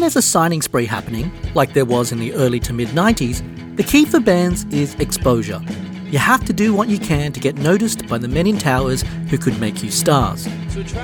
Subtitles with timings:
[0.00, 3.42] When there's a signing spree happening, like there was in the early to mid 90s,
[3.76, 5.60] the key for bands is exposure.
[6.06, 9.04] You have to do what you can to get noticed by the men in towers
[9.28, 10.48] who could make you stars.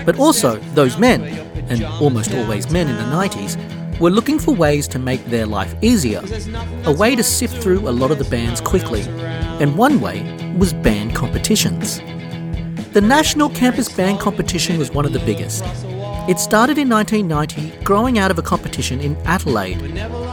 [0.07, 1.25] But also, those men,
[1.69, 5.75] and almost always men in the 90s, were looking for ways to make their life
[5.83, 6.23] easier,
[6.87, 9.03] a way to sift through a lot of the bands quickly,
[9.61, 10.23] and one way
[10.57, 11.99] was band competitions.
[12.95, 15.63] The National Campus Band Competition was one of the biggest.
[16.29, 19.79] It started in 1990, growing out of a competition in Adelaide.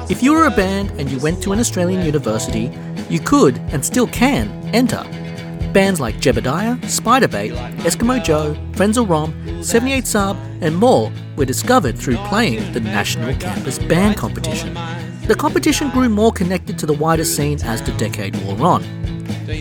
[0.10, 2.72] If you were a band and you went to an Australian university,
[3.12, 5.04] you could, and still can, enter.
[5.72, 12.18] Bands like Jebediah, Spiderbait, Eskimo Joe, Frenzal Rhomb, 78 Saab, and more were discovered through
[12.28, 14.74] playing the National Campus Band Competition.
[15.28, 18.84] The competition grew more connected to the wider scene as the decade wore on.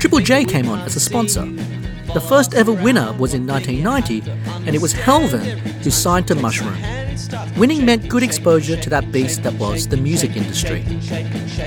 [0.00, 1.46] Triple J came on as a sponsor.
[2.14, 4.30] The first ever winner was in 1990,
[4.66, 6.76] and it was Helven who signed to Mushroom.
[7.56, 10.84] Winning meant good exposure to that beast that was the music industry.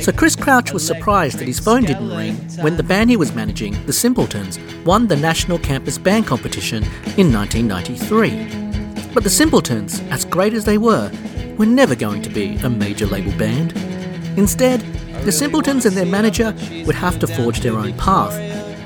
[0.01, 3.33] So Chris Crouch was surprised that his phone didn't ring when the band he was
[3.33, 6.83] managing, the Simpletons, won the National Campus Band Competition
[7.17, 9.13] in 1993.
[9.15, 11.11] But the Simpletons, as great as they were,
[11.57, 13.71] were never going to be a major label band.
[14.37, 14.81] Instead,
[15.23, 16.53] the Simpletons and their manager
[16.85, 18.33] would have to forge their own path,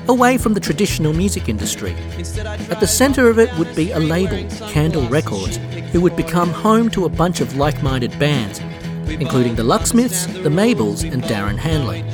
[0.08, 1.94] away from the traditional music industry.
[2.70, 5.58] At the centre of it would be a label, Candle Records,
[5.92, 8.60] who would become home to a bunch of like minded bands,
[9.08, 12.04] including the Lucksmiths, the Mabels, and Darren Hanlon.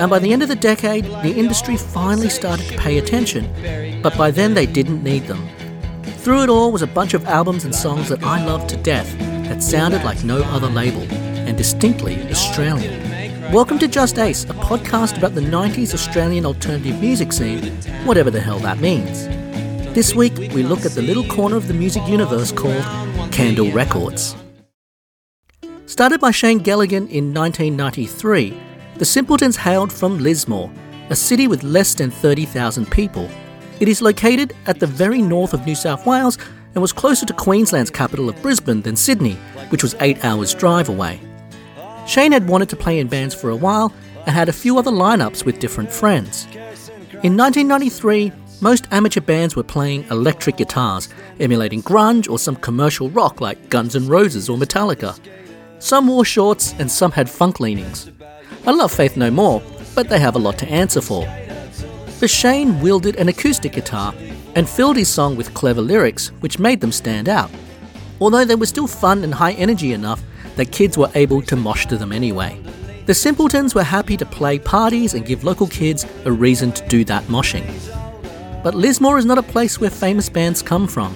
[0.00, 3.48] And by the end of the decade, the industry finally started to pay attention,
[4.02, 5.48] but by then they didn't need them.
[6.18, 9.16] Through it all was a bunch of albums and songs that I loved to death
[9.48, 13.13] that sounded like no other label and distinctly Australian.
[13.52, 17.72] Welcome to Just Ace, a podcast about the 90s Australian alternative music scene,
[18.04, 19.26] whatever the hell that means.
[19.94, 22.82] This week, we look at the little corner of the music universe called
[23.32, 24.34] Candle Records.
[25.86, 28.58] Started by Shane Gelligan in 1993,
[28.96, 30.72] the Simpletons hailed from Lismore,
[31.10, 33.30] a city with less than 30,000 people.
[33.78, 36.38] It is located at the very north of New South Wales
[36.74, 39.34] and was closer to Queensland's capital of Brisbane than Sydney,
[39.68, 41.20] which was eight hours' drive away.
[42.06, 43.92] Shane had wanted to play in bands for a while
[44.26, 46.46] and had a few other lineups with different friends.
[47.22, 51.08] In 1993, most amateur bands were playing electric guitars,
[51.40, 55.18] emulating grunge or some commercial rock like Guns N' Roses or Metallica.
[55.78, 58.10] Some wore shorts and some had funk leanings.
[58.66, 59.62] I love Faith No More,
[59.94, 61.26] but they have a lot to answer for.
[62.20, 64.14] But Shane wielded an acoustic guitar
[64.54, 67.50] and filled his song with clever lyrics, which made them stand out.
[68.20, 70.22] Although they were still fun and high energy enough
[70.56, 72.60] that kids were able to mosh to them anyway.
[73.06, 77.04] The Simpletons were happy to play parties and give local kids a reason to do
[77.04, 77.64] that moshing.
[78.62, 81.14] But Lismore is not a place where famous bands come from.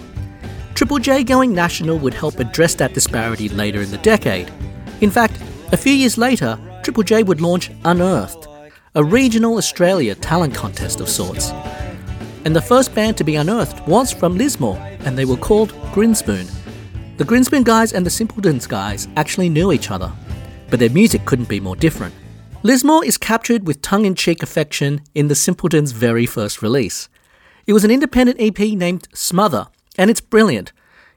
[0.75, 4.53] Triple J going national would help address that disparity later in the decade.
[5.01, 5.41] In fact,
[5.73, 8.47] a few years later, Triple J would launch Unearthed,
[8.95, 11.51] a regional Australia talent contest of sorts.
[12.45, 16.49] And the first band to be unearthed was from Lismore, and they were called Grinspoon.
[17.19, 20.13] The Grinspoon guys and the Simpletons guys actually knew each other,
[20.71, 22.15] but their music couldn't be more different.
[22.63, 27.09] Lismore is captured with tongue in cheek affection in the Simpletons' very first release.
[27.67, 29.67] It was an independent EP named Smother,
[29.99, 30.73] and it's brilliant.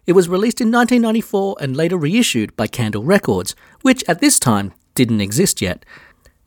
[0.07, 4.73] It was released in 1994 and later reissued by Candle Records, which at this time
[4.95, 5.85] didn't exist yet.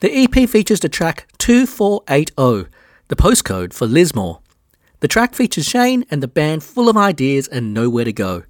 [0.00, 2.68] The EP features the track 2480,
[3.06, 4.40] the postcode for Lismore.
[4.98, 8.42] The track features Shane and the band full of ideas and nowhere to go.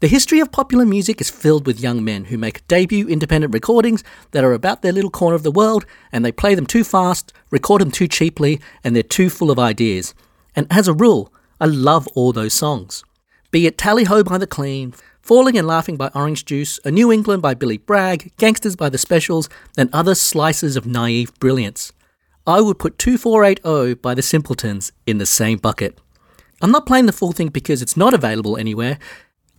[0.00, 4.04] The history of popular music is filled with young men who make debut independent recordings
[4.32, 7.32] that are about their little corner of the world and they play them too fast,
[7.50, 10.12] record them too cheaply, and they're too full of ideas.
[10.54, 11.32] And as a rule,
[11.62, 13.04] I love all those songs.
[13.50, 14.92] Be it Tally Ho by The Clean,
[15.22, 18.98] Falling and Laughing by Orange Juice, A New England by Billy Bragg, Gangsters by The
[18.98, 19.48] Specials,
[19.78, 21.90] and other slices of naive brilliance.
[22.46, 25.98] I would put 2480 by The Simpletons in the same bucket.
[26.62, 28.98] I'm not playing the full thing because it's not available anywhere,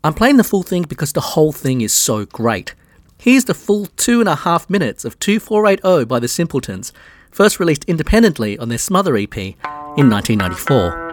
[0.03, 2.75] I'm playing the full thing because the whole thing is so great.
[3.19, 6.93] Here's the full two and a half minutes of 2480 by the Simpletons,
[7.31, 11.06] first released independently on their Smother EP in 1994.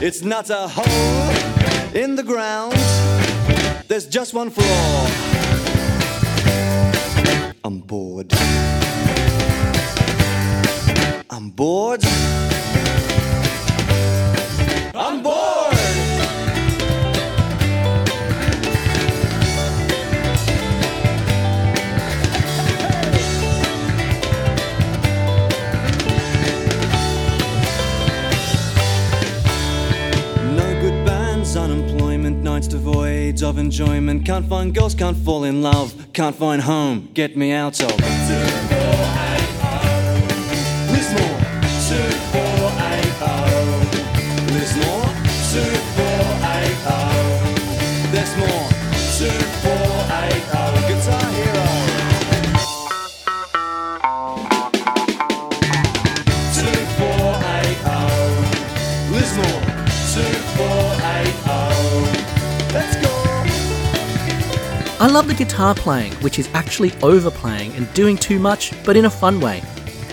[0.00, 1.30] It's not a hole
[1.94, 2.72] in the ground.
[3.86, 5.10] There's just one floor.
[7.66, 8.13] I'm bored.
[11.56, 12.04] Bored.
[14.94, 15.74] I'm bored.
[30.50, 34.24] No good bands, unemployment, nights devoid of enjoyment.
[34.26, 37.10] Can't find girls, can't fall in love, can't find home.
[37.14, 38.83] Get me out of.
[65.04, 69.04] I love the guitar playing, which is actually overplaying and doing too much, but in
[69.04, 69.62] a fun way.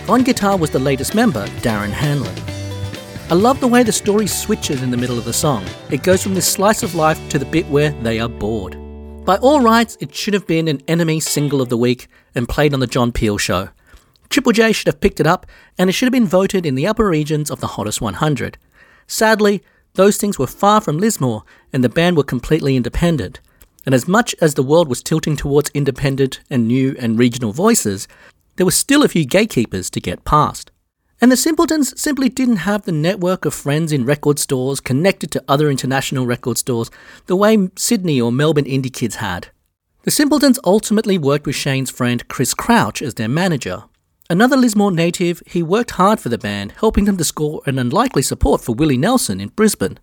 [0.09, 2.35] On guitar was the latest member, Darren Hanlon.
[3.29, 5.63] I love the way the story switches in the middle of the song.
[5.91, 8.75] It goes from this slice of life to the bit where they are bored.
[9.23, 12.73] By all rights, it should have been an NME single of the week and played
[12.73, 13.69] on the John Peel show.
[14.27, 15.45] Triple J should have picked it up,
[15.77, 18.57] and it should have been voted in the upper regions of the hottest 100.
[19.07, 19.63] Sadly,
[19.93, 23.39] those things were far from Lismore, and the band were completely independent.
[23.85, 28.07] And as much as the world was tilting towards independent and new and regional voices,
[28.55, 30.71] there were still a few gatekeepers to get past.
[31.19, 35.43] And the Simpletons simply didn't have the network of friends in record stores connected to
[35.47, 36.89] other international record stores
[37.27, 39.49] the way Sydney or Melbourne indie kids had.
[40.03, 43.83] The Simpletons ultimately worked with Shane's friend Chris Crouch as their manager.
[44.31, 48.23] Another Lismore native, he worked hard for the band, helping them to score an unlikely
[48.23, 49.99] support for Willie Nelson in Brisbane.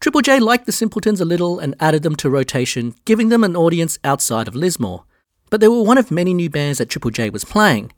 [0.00, 3.56] Triple J liked the Simpletons a little and added them to rotation, giving them an
[3.56, 5.04] audience outside of Lismore.
[5.50, 7.92] But they were one of many new bands that Triple J was playing,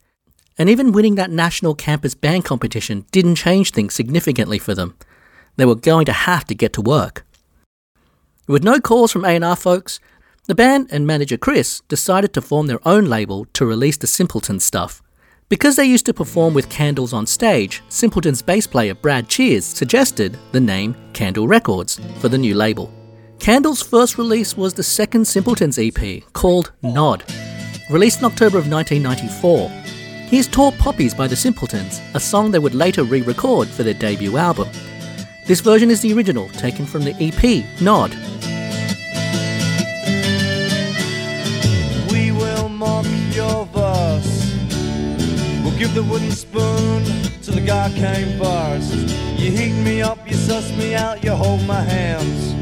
[0.57, 4.95] and even winning that national campus band competition didn't change things significantly for them.
[5.55, 7.25] They were going to have to get to work.
[8.47, 9.99] With no calls from A&R folks,
[10.47, 14.59] the band and manager Chris decided to form their own label to release the Simpleton
[14.59, 15.01] stuff.
[15.49, 20.37] Because they used to perform with candles on stage, Simpleton's bass player Brad Cheers suggested
[20.51, 22.93] the name Candle Records for the new label.
[23.39, 27.23] Candle's first release was the second Simpletons EP called Nod,
[27.89, 29.69] released in October of 1994.
[30.29, 33.95] Here's Tall Poppies by the Simpletons, a song they would later re record for their
[33.95, 34.69] debut album.
[35.47, 38.15] This version is the original, taken from the EP Nod.
[45.79, 47.01] Give the wooden spoon
[47.41, 48.93] to the guy came first.
[49.39, 52.53] You heat me up, you suss me out, you hold my hands.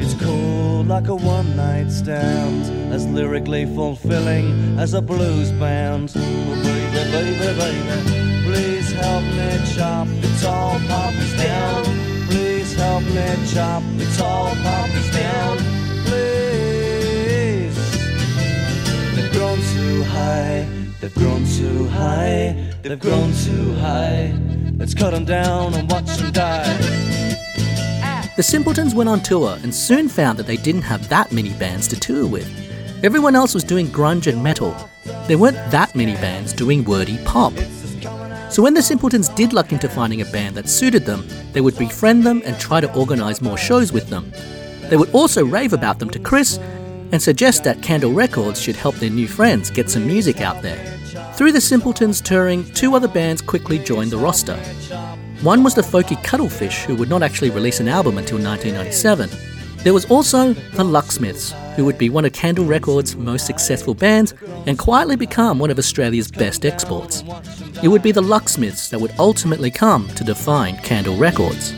[0.00, 6.12] It's cool like a one night stand, as lyrically fulfilling as a blues band.
[6.14, 11.82] Oh, baby, baby, baby, please help me chop the tall poppies down.
[12.28, 15.58] Please help me chop the tall poppies down.
[16.06, 17.74] Please.
[19.16, 20.68] They've grown too high,
[21.00, 24.34] they've grown too high, they've grown too high.
[24.76, 26.76] Let's cut them down and watch them die.
[28.36, 31.88] The Simpletons went on tour and soon found that they didn't have that many bands
[31.88, 32.48] to tour with.
[33.02, 34.74] Everyone else was doing grunge and metal.
[35.26, 37.52] There weren't that many bands doing wordy pop.
[38.50, 41.78] So when the Simpletons did luck into finding a band that suited them, they would
[41.78, 44.32] befriend them and try to organise more shows with them.
[44.88, 46.58] They would also rave about them to Chris
[47.12, 50.84] and suggest that Candle Records should help their new friends get some music out there.
[51.34, 54.56] Through the Simpletons touring, two other bands quickly joined the roster.
[55.42, 59.30] One was the folky Cuttlefish, who would not actually release an album until 1997.
[59.78, 64.34] There was also the Lucksmiths, who would be one of Candle Records' most successful bands
[64.66, 67.24] and quietly become one of Australia's best exports.
[67.82, 71.72] It would be the Lucksmiths that would ultimately come to define Candle Records.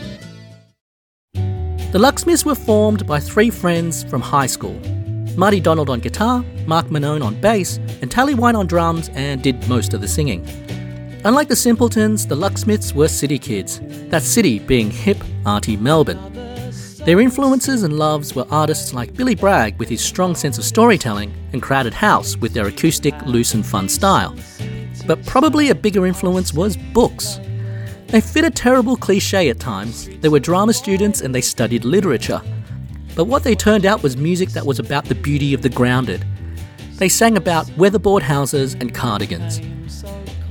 [1.33, 4.77] The Lucksmiths were formed by three friends from high school
[5.35, 9.67] Marty Donald on guitar, Mark Monnone on bass, and Tali White on drums and did
[9.67, 10.45] most of the singing.
[11.25, 16.19] Unlike the Simpletons, the Lucksmiths were city kids, that city being hip, arty Melbourne.
[17.05, 21.33] Their influences and loves were artists like Billy Bragg with his strong sense of storytelling
[21.51, 24.35] and Crowded House with their acoustic, loose and fun style.
[25.07, 27.39] But probably a bigger influence was books.
[28.07, 30.07] They fit a terrible cliche at times.
[30.21, 32.41] They were drama students and they studied literature.
[33.15, 36.25] But what they turned out was music that was about the beauty of the grounded.
[36.95, 39.61] They sang about weatherboard houses and cardigans.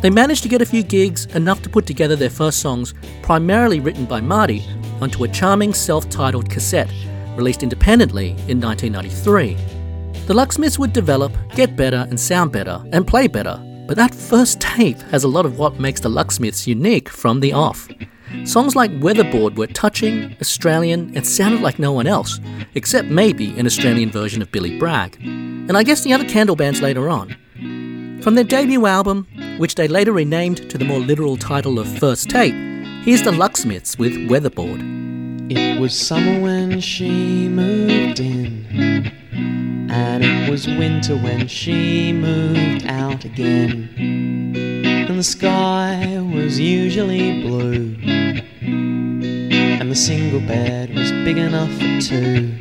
[0.01, 3.81] They managed to get a few gigs, enough to put together their first songs, primarily
[3.81, 4.65] written by Marty,
[5.01, 6.93] onto a charming self titled cassette,
[7.37, 9.55] released independently in 1993.
[10.27, 14.61] The Lucksmiths would develop, get better, and sound better, and play better, but that first
[14.61, 17.89] tape has a lot of what makes the Lucksmiths unique from the off.
[18.45, 22.41] Songs like Weatherboard were touching, Australian, and sounded like no one else,
[22.75, 25.17] except maybe an Australian version of Billy Bragg.
[25.23, 27.37] And I guess the other Candle bands later on.
[28.23, 29.27] From their debut album,
[29.59, 32.55] which they later renamed to the more literal title of First Tape,
[33.05, 34.81] Here's the Lucksmiths with Weatherboard.
[35.51, 39.11] It was summer when she moved in,
[39.91, 43.89] and it was winter when she moved out again.
[43.99, 47.97] And the sky was usually blue,
[49.83, 52.55] and the single bed was big enough for two.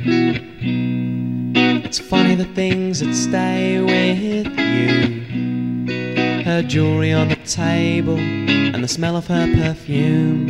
[1.86, 8.88] It's funny the things that stay with you her jewelry on the table and the
[8.88, 10.48] smell of her perfume.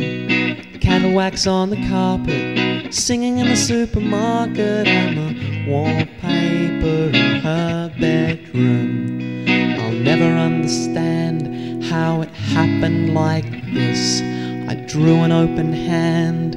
[0.79, 9.45] Candle wax on the carpet, singing in the supermarket, and the wallpaper in her bedroom.
[9.79, 14.21] I'll never understand how it happened like this.
[14.67, 16.55] I drew an open hand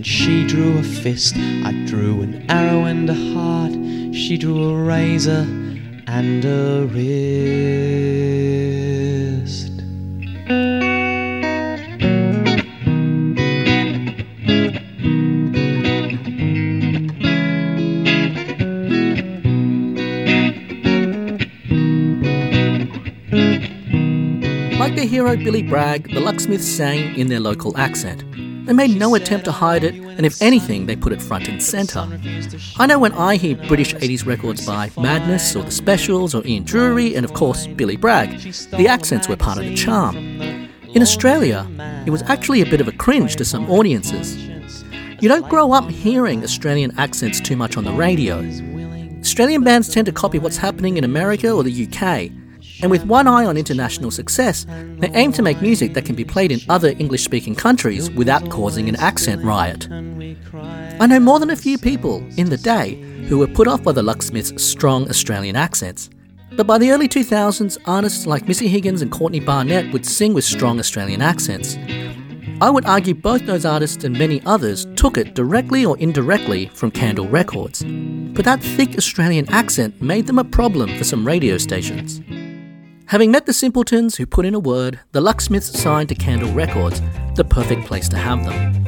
[0.00, 1.36] and she drew a fist.
[1.36, 3.74] I drew an arrow and a heart.
[4.14, 5.46] She drew a razor
[6.06, 7.10] and a wrist.
[24.78, 28.24] Like their hero Billy Bragg, the Lucksmiths sang in their local accent.
[28.66, 31.62] They made no attempt to hide it, and if anything, they put it front and
[31.62, 32.06] centre.
[32.78, 36.64] I know when I hear British 80s records by Madness or The Specials or Ian
[36.64, 38.38] Dury and of course Billy Bragg,
[38.70, 40.16] the accents were part of the charm.
[40.94, 41.66] In Australia,
[42.06, 44.36] it was actually a bit of a cringe to some audiences.
[45.20, 48.38] You don't grow up hearing Australian accents too much on the radio.
[49.20, 52.30] Australian bands tend to copy what's happening in America or the UK,
[52.82, 54.66] and with one eye on international success,
[54.98, 58.48] they aim to make music that can be played in other English speaking countries without
[58.50, 59.88] causing an accent riot.
[61.00, 62.94] I know more than a few people in the day
[63.28, 66.10] who were put off by the Lucksmiths' strong Australian accents.
[66.56, 70.44] But by the early 2000s, artists like Missy Higgins and Courtney Barnett would sing with
[70.44, 71.76] strong Australian accents.
[72.60, 76.90] I would argue both those artists and many others took it directly or indirectly from
[76.90, 77.82] Candle Records.
[78.34, 82.20] But that thick Australian accent made them a problem for some radio stations.
[83.10, 87.02] Having met the simpletons who put in a word, the Lucksmiths signed to Candle Records,
[87.34, 88.86] the perfect place to have them.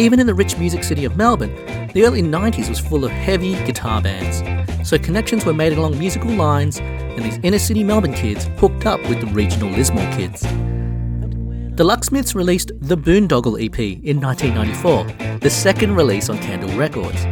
[0.00, 1.54] Even in the rich music city of Melbourne,
[1.92, 6.30] the early 90s was full of heavy guitar bands, so connections were made along musical
[6.30, 10.40] lines, and these inner city Melbourne kids hooked up with the regional Lismore kids.
[10.40, 17.22] The Lucksmiths released the Boondoggle EP in 1994, the second release on Candle Records.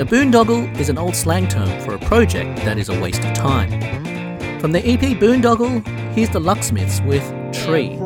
[0.00, 3.32] A boondoggle is an old slang term for a project that is a waste of
[3.34, 4.17] time.
[4.60, 7.22] From the EP Boondoggle, here's the Lucksmiths with
[7.52, 7.96] Tree.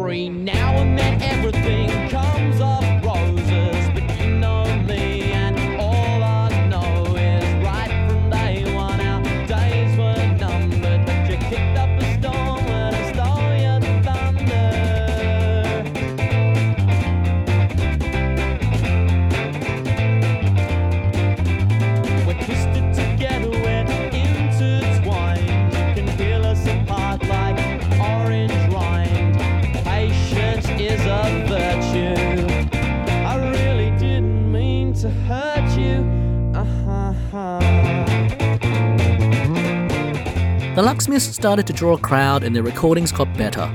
[41.06, 43.68] The started to draw a crowd and their recordings got better.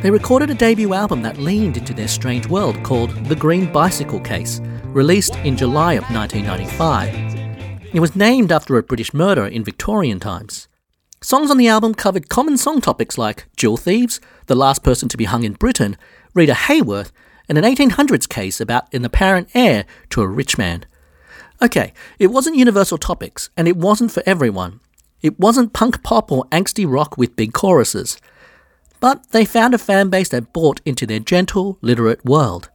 [0.00, 4.20] They recorded a debut album that leaned into their strange world called The Green Bicycle
[4.20, 7.94] Case, released in July of 1995.
[7.94, 10.66] It was named after a British murder in Victorian times.
[11.20, 15.18] Songs on the album covered common song topics like jewel thieves, the last person to
[15.18, 15.98] be hung in Britain,
[16.32, 17.12] Rita Hayworth,
[17.50, 20.86] and an 1800s case about an apparent heir to a rich man.
[21.60, 24.80] Okay, it wasn't universal topics, and it wasn't for everyone.
[25.22, 28.18] It wasn't punk pop or angsty rock with big choruses.
[29.00, 32.70] But they found a fan base that bought into their gentle, literate world.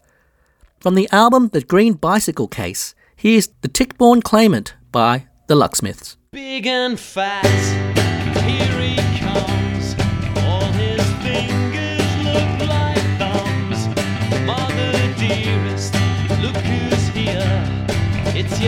[0.80, 6.18] From the album The Green Bicycle Case, Here's The Tichborne Claimant by the Lucksmiths.
[6.32, 7.44] Big and fat,
[8.46, 9.96] here he comes.
[10.46, 13.88] All his fingers look like thumbs.
[14.46, 15.94] Mother dearest,
[16.44, 17.64] look who's here.
[18.36, 18.60] It's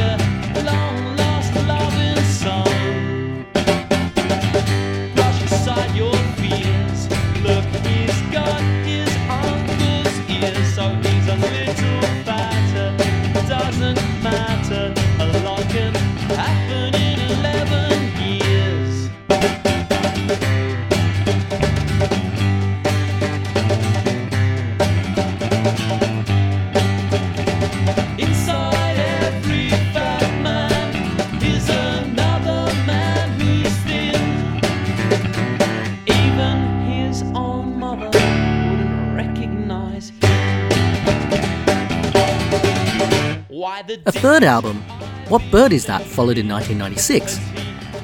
[44.09, 44.77] A third album,
[45.27, 47.37] What Bird Is That, followed in 1996.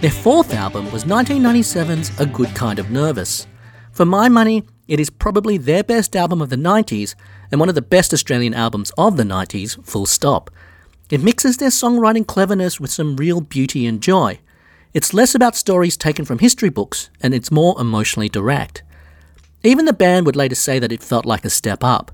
[0.02, 3.48] Their fourth album was 1997's A Good Kind of Nervous.
[3.92, 7.16] For my money, it is probably their best album of the 90s
[7.50, 10.52] and one of the best Australian albums of the 90s, full stop.
[11.10, 14.40] It mixes their songwriting cleverness with some real beauty and joy.
[14.94, 18.84] It's less about stories taken from history books and it's more emotionally direct.
[19.64, 22.12] Even the band would later say that it felt like a step up.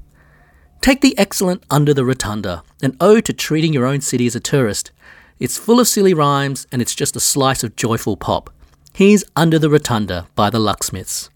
[0.81, 4.39] Take the excellent Under the Rotunda, an ode to treating your own city as a
[4.39, 4.91] tourist.
[5.39, 8.49] It's full of silly rhymes and it's just a slice of joyful pop.
[8.91, 11.29] Here's Under the Rotunda by the Lucksmiths.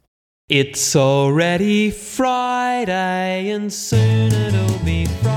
[0.50, 5.35] It's already Friday, and soon it'll be Friday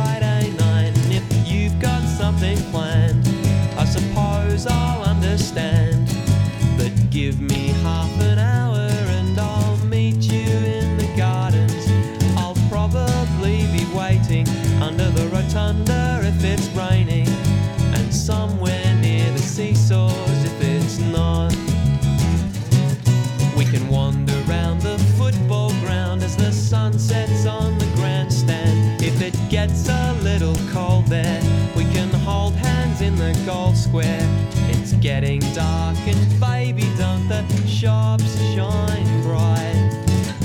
[29.67, 31.43] gets a little cold there,
[31.77, 34.25] we can hold hands in the goal square.
[34.71, 39.91] It's getting dark and baby, don't the shops shine bright?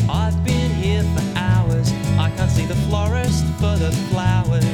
[0.09, 1.91] I've been here for hours.
[2.17, 4.65] I can't see the florist for the flowers,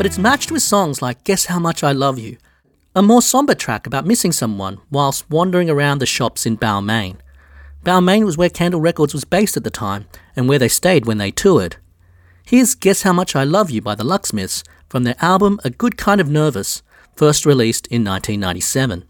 [0.00, 2.38] But it's matched with songs like Guess How Much I Love You,
[2.96, 7.18] a more somber track about missing someone whilst wandering around the shops in Balmain.
[7.84, 11.18] Balmain was where Candle Records was based at the time and where they stayed when
[11.18, 11.76] they toured.
[12.46, 15.98] Here's Guess How Much I Love You by the Lucksmiths from their album A Good
[15.98, 16.82] Kind of Nervous,
[17.14, 19.04] first released in 1997.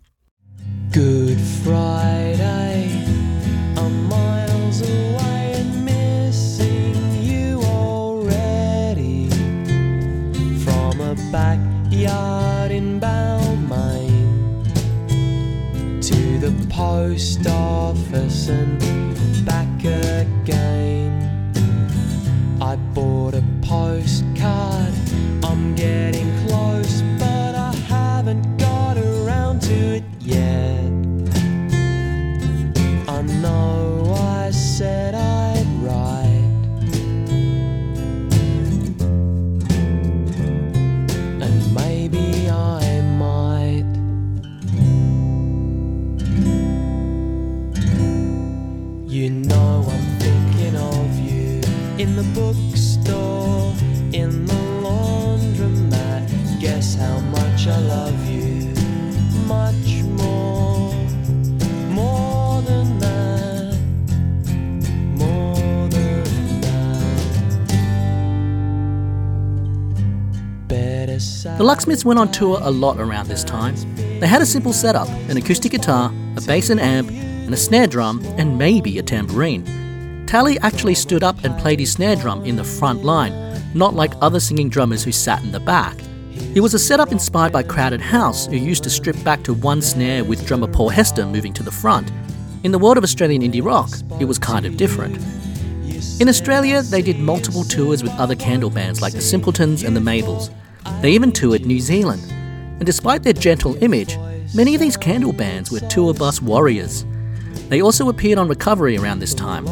[0.91, 2.70] Good Friday,
[12.01, 14.63] backyard in Balmain
[16.03, 18.81] to the post office and
[19.45, 21.53] back again.
[22.61, 24.95] I bought a postcard,
[25.45, 26.20] I'm getting
[71.91, 73.75] Lucksmiths went on tour a lot around this time.
[74.21, 77.89] They had a simple setup an acoustic guitar, a bass and amp, and a snare
[77.89, 80.25] drum, and maybe a tambourine.
[80.25, 83.33] Tali actually stood up and played his snare drum in the front line,
[83.75, 85.99] not like other singing drummers who sat in the back.
[86.55, 89.83] It was a setup inspired by Crowded House, who used to strip back to one
[89.83, 92.13] snare with drummer Paul Hester moving to the front.
[92.63, 95.19] In the world of Australian indie rock, it was kind of different.
[96.21, 100.01] In Australia, they did multiple tours with other candle bands like the Simpletons and the
[100.01, 100.51] Mabels.
[101.01, 102.23] They even toured New Zealand.
[102.31, 104.17] And despite their gentle image,
[104.53, 107.07] Many of these candle bands were tour bus warriors.
[107.69, 109.65] They also appeared on Recovery around this time.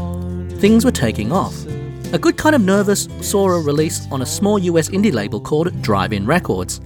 [0.61, 1.67] Things were taking off.
[2.13, 5.83] A Good Kind of Nervous saw a release on a small US indie label called
[5.83, 6.81] Drive In Records.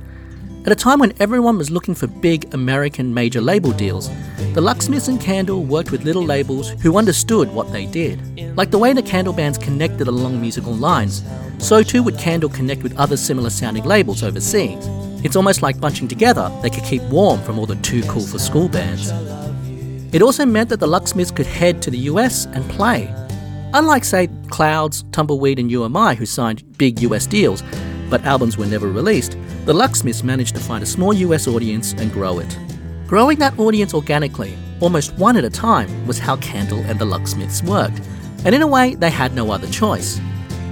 [0.64, 4.08] At a time when everyone was looking for big American major label deals,
[4.54, 8.56] the Lucksmiths and Candle worked with little labels who understood what they did.
[8.56, 11.24] Like the way the Candle bands connected along musical lines,
[11.58, 14.86] so too would Candle connect with other similar sounding labels overseas.
[15.24, 18.38] It's almost like bunching together, they could keep warm from all the too cool for
[18.38, 19.10] school bands.
[20.14, 23.12] It also meant that the Lucksmiths could head to the US and play.
[23.74, 27.64] Unlike, say, Clouds, Tumbleweed, and You Am I, who signed big US deals,
[28.12, 32.12] but albums were never released, the Lucksmiths managed to find a small US audience and
[32.12, 32.58] grow it.
[33.06, 37.62] Growing that audience organically, almost one at a time, was how Candle and the Lucksmiths
[37.62, 38.02] worked,
[38.44, 40.20] and in a way, they had no other choice.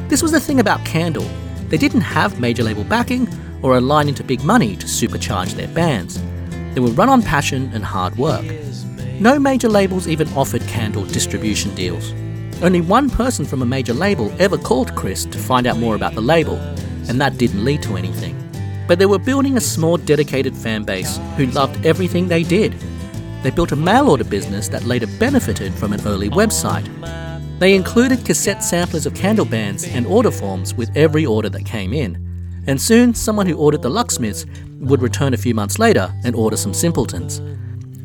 [0.08, 1.26] This was the thing about Candle.
[1.70, 3.26] They didn't have major label backing
[3.62, 6.20] or a line into big money to supercharge their bands.
[6.74, 8.44] They were run on passion and hard work.
[9.18, 12.12] No major labels even offered Candle distribution deals.
[12.62, 16.14] Only one person from a major label ever called Chris to find out more about
[16.14, 16.60] the label,
[17.10, 18.36] and that didn't lead to anything.
[18.86, 22.72] But they were building a small, dedicated fan base who loved everything they did.
[23.42, 26.88] They built a mail order business that later benefited from an early website.
[27.58, 31.92] They included cassette samplers of candle bands and order forms with every order that came
[31.92, 32.64] in.
[32.68, 34.46] And soon, someone who ordered the Lucksmiths
[34.78, 37.38] would return a few months later and order some Simpletons.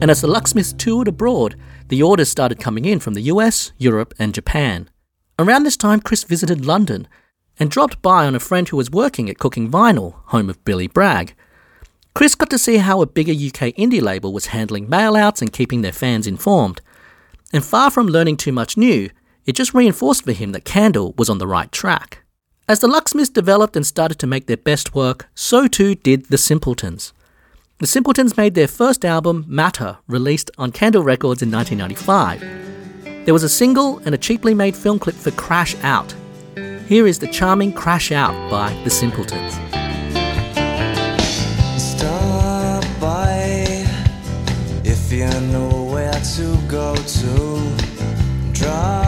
[0.02, 1.56] And as the Lucksmiths toured abroad,
[1.90, 4.90] the orders started coming in from the US, Europe, and Japan.
[5.38, 7.08] Around this time, Chris visited London
[7.60, 10.88] and dropped by on a friend who was working at Cooking Vinyl, home of Billy
[10.88, 11.36] Bragg.
[12.14, 15.82] Chris got to see how a bigger UK indie label was handling mailouts and keeping
[15.82, 16.82] their fans informed.
[17.52, 19.10] And far from learning too much new,
[19.46, 22.24] it just reinforced for him that Candle was on the right track.
[22.68, 26.38] As the Lucksmiths developed and started to make their best work, so too did the
[26.38, 27.14] Simpletons.
[27.80, 33.26] The Simpletons made their first album, Matter, released on Candle Records in 1995.
[33.26, 36.16] There was a single and a cheaply made film clip for Crash Out,
[36.88, 39.54] here is the charming Crash Out by The Simpletons.
[41.82, 43.86] Stop by
[44.84, 47.76] if you know where to go to.
[48.54, 49.05] Drop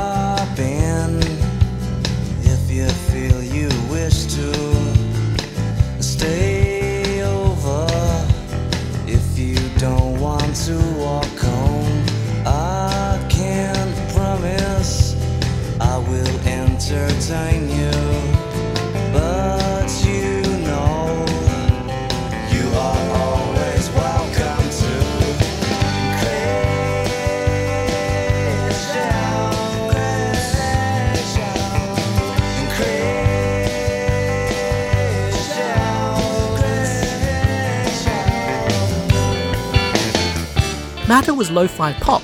[41.18, 41.22] out.
[41.22, 42.22] Matter was lo fi pop,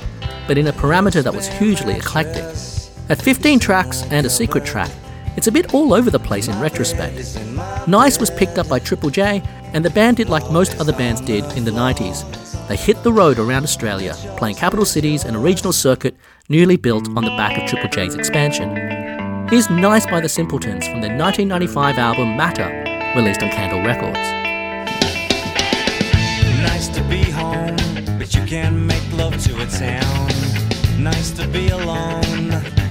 [0.47, 2.43] but in a parameter that was hugely eclectic.
[3.09, 4.91] At 15 tracks and a secret track,
[5.35, 7.39] it's a bit all over the place in retrospect.
[7.87, 9.41] Nice was picked up by Triple J,
[9.73, 12.23] and the band did like most other bands did in the 90s.
[12.67, 16.15] They hit the road around Australia, playing capital cities and a regional circuit
[16.47, 18.75] newly built on the back of Triple J's expansion.
[19.49, 22.69] Here's Nice by the Simpletons from their 1995 album Matter,
[23.19, 24.19] released on Candle Records.
[26.61, 26.89] Nice
[28.23, 30.29] but you can't make love to a town.
[30.97, 32.47] Nice to be alone,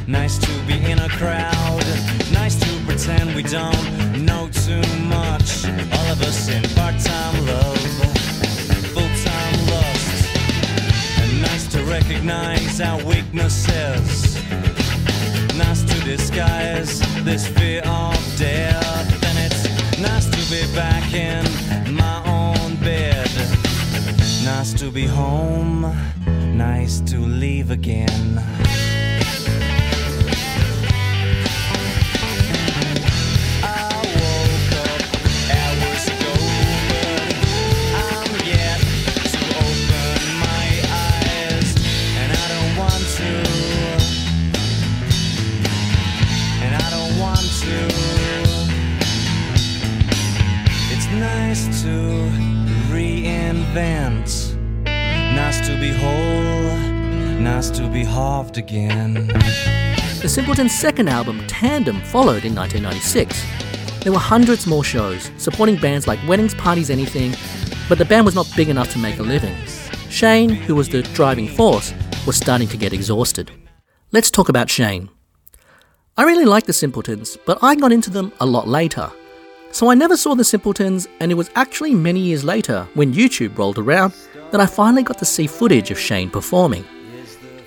[0.07, 1.87] nice to be in a crowd.
[2.35, 5.65] Nice to pretend we don't know too much.
[5.97, 7.81] All of us in part time love,
[8.93, 10.37] full time lust.
[11.21, 14.37] And nice to recognize our weaknesses.
[15.57, 19.25] Nice to disguise this fear of death.
[19.29, 21.43] And it's nice to be back in
[21.95, 23.62] my own bed.
[24.45, 25.83] Nice to be home,
[26.57, 28.43] nice to leave again.
[58.13, 59.15] Halved again.
[60.21, 63.43] The Simpletons' second album, Tandem, followed in 1996.
[64.03, 67.35] There were hundreds more shows, supporting bands like Weddings, Parties, Anything,
[67.89, 69.57] but the band was not big enough to make a living.
[70.11, 71.95] Shane, who was the driving force,
[72.27, 73.51] was starting to get exhausted.
[74.11, 75.09] Let's talk about Shane.
[76.19, 79.11] I really like the Simpletons, but I got into them a lot later.
[79.71, 83.57] So I never saw the Simpletons, and it was actually many years later, when YouTube
[83.57, 84.13] rolled around,
[84.51, 86.85] that I finally got to see footage of Shane performing.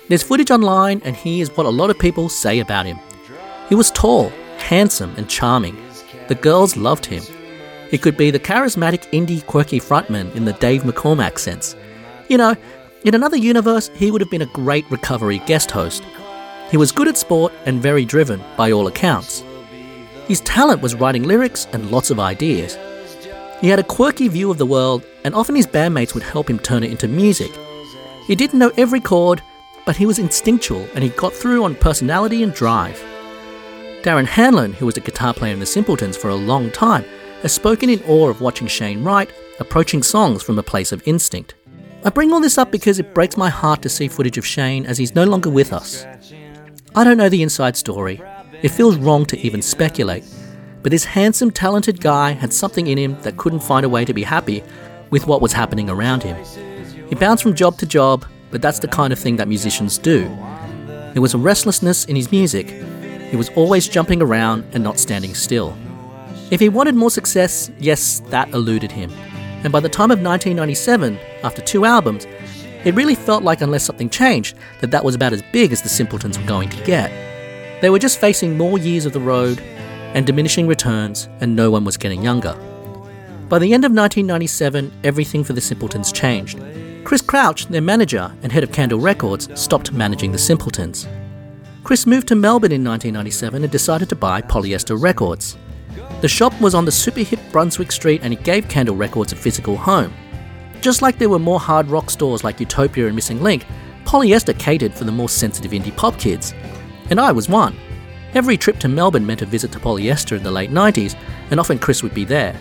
[0.08, 2.98] There's footage online, and here's what a lot of people say about him.
[3.68, 5.76] He was tall, handsome, and charming.
[6.28, 7.24] The girls loved him.
[7.90, 11.74] He could be the charismatic indie quirky frontman in the Dave McCormack sense.
[12.28, 12.54] You know,
[13.02, 16.04] in another universe, he would have been a great recovery guest host.
[16.70, 19.42] He was good at sport and very driven, by all accounts.
[20.28, 22.78] His talent was writing lyrics and lots of ideas.
[23.60, 26.60] He had a quirky view of the world, and often his bandmates would help him
[26.60, 27.50] turn it into music.
[28.28, 29.42] He didn't know every chord,
[29.86, 33.02] but he was instinctual and he got through on personality and drive.
[34.02, 37.04] Darren Hanlon, who was a guitar player in the Simpletons for a long time,
[37.42, 41.54] has spoken in awe of watching Shane write, approaching songs from a place of instinct.
[42.04, 44.86] I bring all this up because it breaks my heart to see footage of Shane
[44.86, 46.04] as he's no longer with us.
[46.94, 48.20] I don't know the inside story.
[48.62, 50.24] It feels wrong to even speculate.
[50.82, 54.14] But this handsome, talented guy had something in him that couldn't find a way to
[54.14, 54.62] be happy
[55.10, 56.36] with what was happening around him.
[57.08, 58.24] He bounced from job to job,
[58.56, 60.22] but that's the kind of thing that musicians do.
[61.12, 62.70] There was a restlessness in his music.
[63.30, 65.76] He was always jumping around and not standing still.
[66.50, 69.12] If he wanted more success, yes, that eluded him.
[69.62, 72.24] And by the time of 1997, after two albums,
[72.86, 75.90] it really felt like, unless something changed, that that was about as big as the
[75.90, 77.12] Simpletons were going to get.
[77.82, 79.60] They were just facing more years of the road
[80.14, 82.54] and diminishing returns, and no one was getting younger.
[83.50, 86.58] By the end of 1997, everything for the Simpletons changed.
[87.06, 91.06] Chris Crouch, their manager and head of Candle Records, stopped managing the Simpletons.
[91.84, 95.56] Chris moved to Melbourne in 1997 and decided to buy Polyester Records.
[96.20, 99.36] The shop was on the super hip Brunswick Street and it gave Candle Records a
[99.36, 100.12] physical home.
[100.80, 103.66] Just like there were more hard rock stores like Utopia and Missing Link,
[104.04, 106.54] Polyester catered for the more sensitive indie pop kids.
[107.10, 107.76] And I was one.
[108.34, 111.16] Every trip to Melbourne meant a visit to Polyester in the late 90s,
[111.52, 112.58] and often Chris would be there.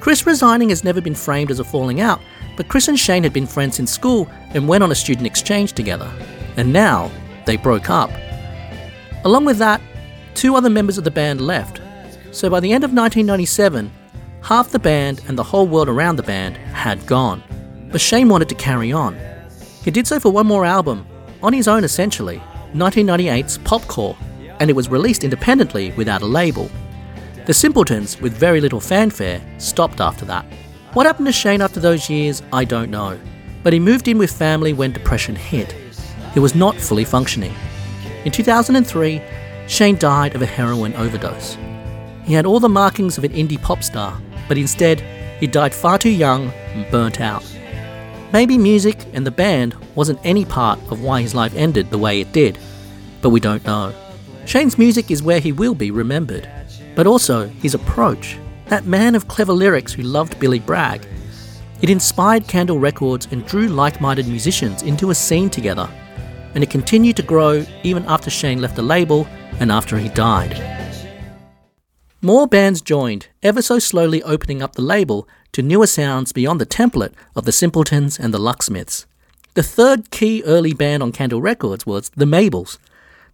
[0.00, 2.20] Chris resigning has never been framed as a falling out,
[2.56, 5.72] but Chris and Shane had been friends in school and went on a student exchange
[5.72, 6.10] together.
[6.56, 7.10] And now,
[7.44, 8.10] they broke up.
[9.24, 9.80] Along with that,
[10.34, 11.80] two other members of the band left.
[12.32, 13.90] So by the end of 1997,
[14.42, 17.42] half the band and the whole world around the band had gone.
[17.90, 19.18] But Shane wanted to carry on.
[19.82, 21.06] He did so for one more album,
[21.42, 22.42] on his own essentially,
[22.74, 24.16] 1998's Popcore,
[24.60, 26.70] and it was released independently without a label.
[27.46, 30.44] The Simpletons, with very little fanfare, stopped after that.
[30.96, 33.20] What happened to Shane after those years, I don't know.
[33.62, 35.72] But he moved in with family when depression hit.
[36.32, 37.54] He was not fully functioning.
[38.24, 39.20] In 2003,
[39.68, 41.58] Shane died of a heroin overdose.
[42.24, 45.02] He had all the markings of an indie pop star, but instead,
[45.38, 47.44] he died far too young and burnt out.
[48.32, 52.22] Maybe music and the band wasn't any part of why his life ended the way
[52.22, 52.58] it did,
[53.20, 53.92] but we don't know.
[54.46, 56.48] Shane's music is where he will be remembered,
[56.94, 58.38] but also his approach.
[58.68, 61.06] That man of clever lyrics who loved Billy Bragg.
[61.82, 65.88] It inspired Candle Records and drew like minded musicians into a scene together,
[66.54, 69.28] and it continued to grow even after Shane left the label
[69.60, 70.60] and after he died.
[72.20, 76.66] More bands joined, ever so slowly opening up the label to newer sounds beyond the
[76.66, 79.06] template of the Simpletons and the Lucksmiths.
[79.54, 82.78] The third key early band on Candle Records was the Mabels.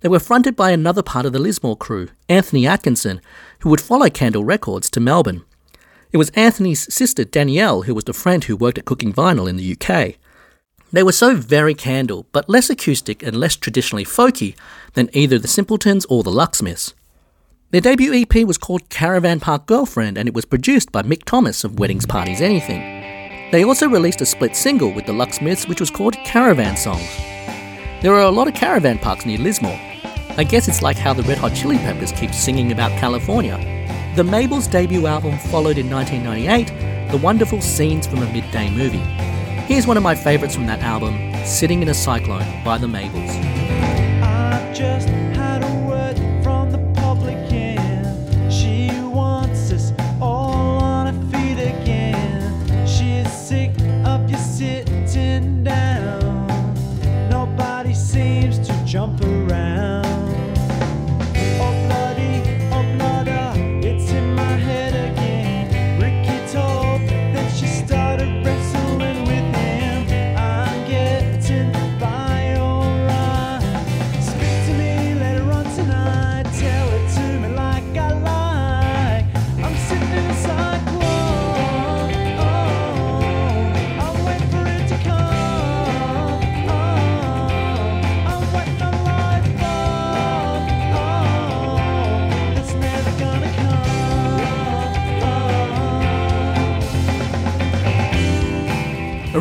[0.02, 3.20] They were fronted by another part of the Lismore crew, Anthony Atkinson,
[3.60, 5.44] who would follow Candle Records to Melbourne.
[6.10, 9.56] It was Anthony's sister Danielle who was the friend who worked at Cooking Vinyl in
[9.56, 10.16] the UK.
[10.92, 14.56] They were so very Candle, but less acoustic and less traditionally folky
[14.94, 16.94] than either the Simpletons or the Lucksmiths.
[17.70, 21.62] Their debut EP was called Caravan Park Girlfriend and it was produced by Mick Thomas
[21.62, 22.80] of Weddings Parties Anything.
[23.52, 27.08] They also released a split single with the Lucksmiths which was called Caravan Songs.
[28.02, 29.78] There are a lot of caravan parks near Lismore.
[30.38, 33.58] I guess it's like how the Red Hot Chili Peppers keep singing about California.
[34.16, 39.04] The Mabels' debut album followed in 1998, The Wonderful Scenes from a Midday Movie.
[39.66, 43.30] Here's one of my favourites from that album, Sitting in a Cyclone by the Mabels.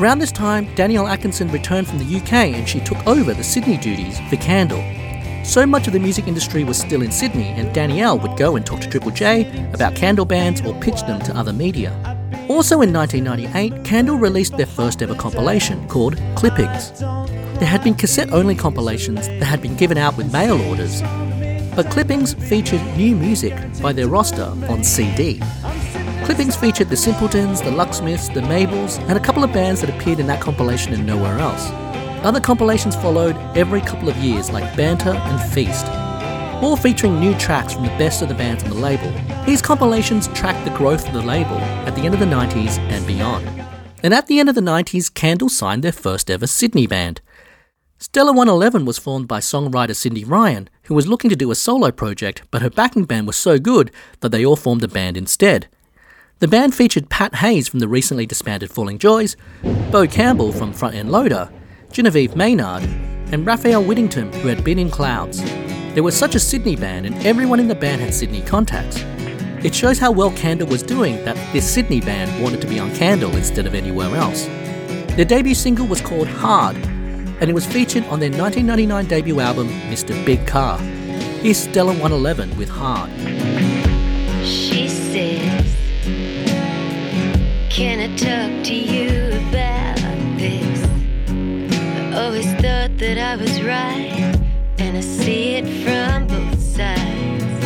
[0.01, 3.77] Around this time, Danielle Atkinson returned from the UK and she took over the Sydney
[3.77, 4.83] duties for Candle.
[5.45, 8.65] So much of the music industry was still in Sydney, and Danielle would go and
[8.65, 11.91] talk to Triple J about Candle bands or pitch them to other media.
[12.49, 16.97] Also in 1998, Candle released their first ever compilation called Clippings.
[16.99, 21.03] There had been cassette only compilations that had been given out with mail orders,
[21.75, 25.39] but Clippings featured new music by their roster on CD.
[26.23, 30.19] Clippings featured the Simpletons, the Lucksmiths, the Mabels, and a couple of bands that appeared
[30.19, 31.69] in that compilation and nowhere else.
[32.23, 35.87] Other compilations followed every couple of years, like Banter and Feast,
[36.61, 39.11] all featuring new tracks from the best of the bands on the label.
[39.47, 41.57] These compilations tracked the growth of the label
[41.87, 43.47] at the end of the 90s and beyond.
[44.03, 47.21] And at the end of the 90s, Candle signed their first ever Sydney band.
[47.97, 51.89] Stella 111 was formed by songwriter Cindy Ryan, who was looking to do a solo
[51.91, 55.67] project, but her backing band was so good that they all formed a band instead.
[56.41, 59.37] The band featured Pat Hayes from the recently disbanded Falling Joys,
[59.91, 61.51] Bo Campbell from Front End Loader,
[61.91, 62.81] Genevieve Maynard,
[63.31, 65.39] and Raphael Whittington, who had been in Clouds.
[65.93, 68.97] They were such a Sydney band, and everyone in the band had Sydney contacts.
[69.63, 72.91] It shows how well Candle was doing that this Sydney band wanted to be on
[72.95, 74.47] Candle instead of anywhere else.
[75.15, 79.67] Their debut single was called Hard, and it was featured on their 1999 debut album,
[79.91, 80.25] Mr.
[80.25, 80.79] Big Car.
[81.43, 83.11] Here's Stella 111 with Hard.
[84.43, 85.50] She says,
[87.73, 89.95] Can I talk to you about
[90.37, 90.83] this?
[91.29, 94.35] I always thought that I was right,
[94.77, 97.63] and I see it from both sides.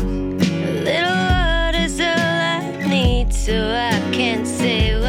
[0.00, 5.01] A little is all I need, so I can say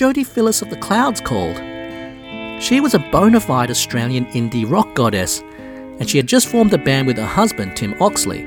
[0.00, 1.58] Jodi Phillis of the Clouds called.
[2.58, 6.78] She was a bona fide Australian indie rock goddess, and she had just formed a
[6.78, 8.42] band with her husband, Tim Oxley.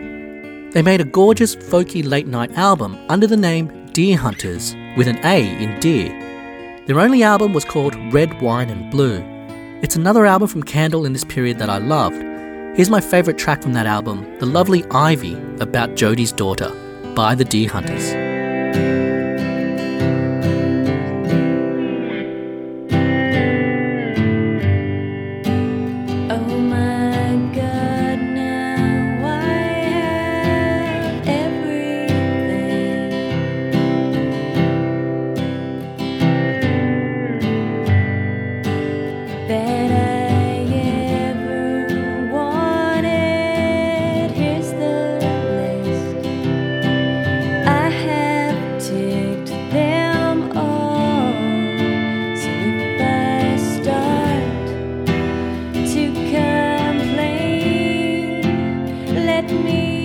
[0.72, 5.24] They made a gorgeous, folky late night album under the name Deer Hunters, with an
[5.24, 6.10] A in Deer.
[6.88, 9.24] Their only album was called Red, Wine and Blue.
[9.84, 12.18] It's another album from Candle in this period that I loved.
[12.76, 16.72] Here's my favourite track from that album, the lovely Ivy about Jodi's daughter,
[17.14, 18.23] by the Deer Hunters.
[59.62, 60.03] me.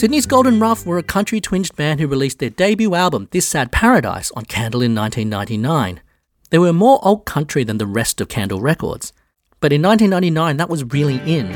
[0.00, 3.70] Sydney's Golden Rough were a country twinged band who released their debut album, This Sad
[3.70, 6.00] Paradise, on Candle in 1999.
[6.48, 9.12] They were more old country than the rest of Candle Records.
[9.60, 11.48] But in 1999, that was really in.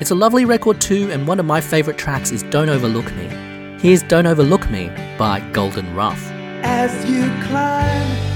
[0.00, 3.28] It's a lovely record too, and one of my favourite tracks is Don't Overlook Me.
[3.78, 6.20] Here's Don't Overlook Me by Golden Rough.
[6.64, 8.27] As you climb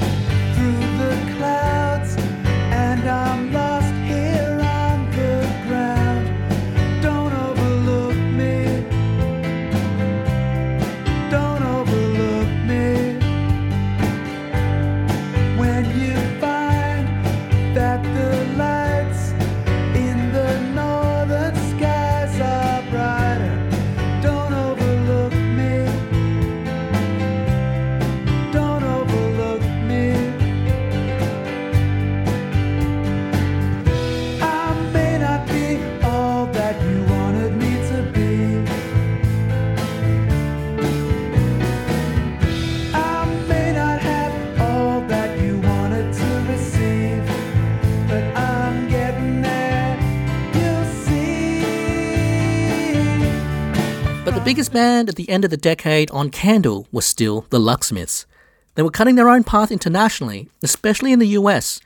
[54.43, 58.27] the biggest band at the end of the decade on Candle was still the Lucksmiths.
[58.75, 61.81] They were cutting their own path internationally, especially in the US.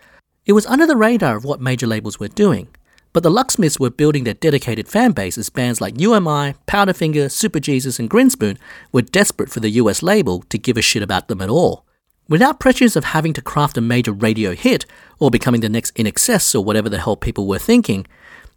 [0.47, 2.69] It was under the radar of what major labels were doing,
[3.13, 6.55] but the Lucksmiths were building their dedicated fan base as bands like You Am I,
[6.67, 8.57] Powderfinger, Superjesus, and Grinspoon
[8.91, 11.85] were desperate for the US label to give a shit about them at all.
[12.27, 14.87] Without pressures of having to craft a major radio hit
[15.19, 18.07] or becoming the next INXS or whatever the hell people were thinking,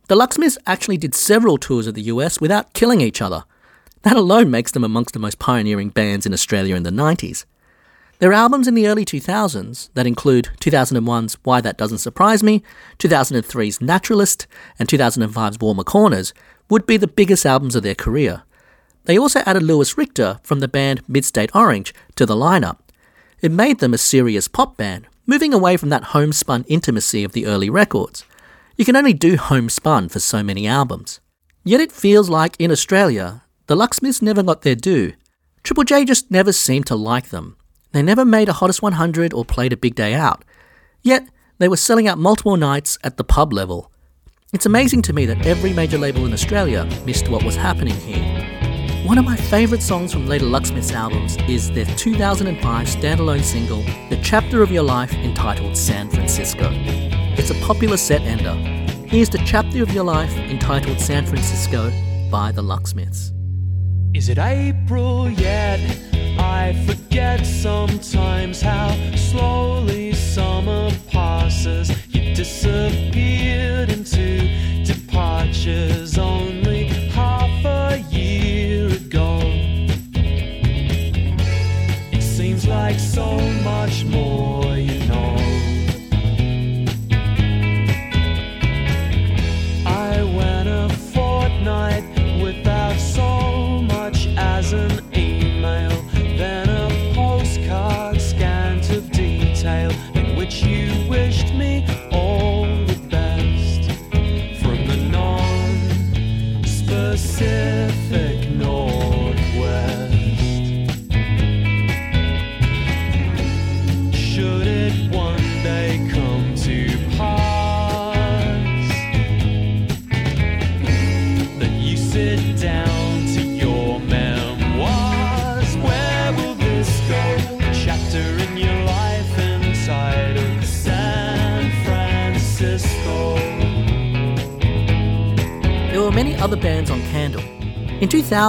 [0.07, 3.43] the Lucksmiths actually did several tours of the US without killing each other.
[4.03, 7.45] That alone makes them amongst the most pioneering bands in Australia in the 90s.
[8.19, 12.61] Their albums in the early 2000s, that include 2001's Why That Doesn't Surprise Me,
[12.97, 14.45] 2003's Naturalist,
[14.77, 16.33] and 2005's Warmer Corners,
[16.69, 18.43] would be the biggest albums of their career.
[19.05, 22.79] They also added Louis Richter from the band Midstate Orange to the lineup.
[23.41, 27.45] It made them a serious pop band, moving away from that homespun intimacy of the
[27.45, 28.25] early records.
[28.75, 31.21] You can only do homespun for so many albums.
[31.63, 35.13] Yet it feels like in Australia, the Lucksmiths never got their due.
[35.61, 37.55] Triple J just never seemed to like them.
[37.91, 40.43] They never made a Hottest 100 or played a big day out.
[41.03, 43.91] Yet, they were selling out multiple nights at the pub level.
[44.53, 49.05] It's amazing to me that every major label in Australia missed what was happening here.
[49.05, 54.19] One of my favourite songs from later Lucksmiths albums is their 2005 standalone single, The
[54.23, 56.71] Chapter of Your Life, entitled San Francisco.
[56.73, 58.55] It's a popular set ender.
[59.07, 61.91] Here's The Chapter of Your Life, entitled San Francisco,
[62.31, 63.31] by the Lucksmiths.
[64.13, 65.79] Is it April yet?
[66.39, 71.91] I forget sometimes how slowly summer passes.
[72.13, 74.49] You disappeared into
[74.83, 79.39] departures only half a year ago.
[82.11, 84.75] It seems like so much more,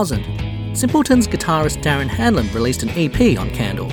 [0.01, 3.89] 2000, Simpleton's guitarist Darren Hanlon released an EP on Candle.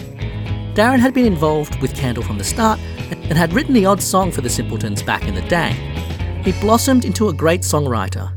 [0.74, 2.80] Darren had been involved with Candle from the start
[3.12, 5.72] and had written the odd song for the Simpletons back in the day.
[6.46, 8.32] He blossomed into a great songwriter.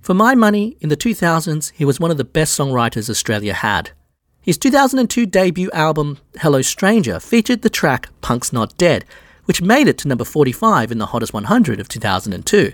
[0.00, 3.92] For my money, in the 2000s, he was one of the best songwriters Australia had.
[4.40, 9.04] His 2002 debut album, Hello Stranger, featured the track Punk's Not Dead,
[9.44, 12.72] which made it to number 45 in the Hottest 100 of 2002.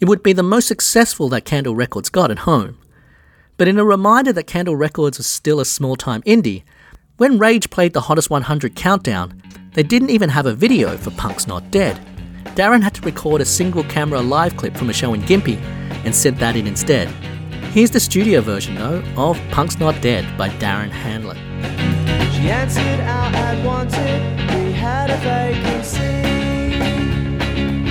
[0.00, 2.76] It would be the most successful that Candle Records got at home.
[3.58, 6.62] But in a reminder that Candle Records was still a small time indie,
[7.18, 9.42] when Rage played the Hottest 100 countdown,
[9.74, 12.00] they didn't even have a video for Punk's Not Dead.
[12.56, 15.60] Darren had to record a single camera live clip from a show in Gympie
[16.04, 17.08] and sent that in instead.
[17.74, 21.36] Here's the studio version, though, of Punk's Not Dead by Darren Hanlon.
[22.32, 22.98] She answered
[23.64, 24.20] wanted.
[24.54, 26.22] We had a vacancy.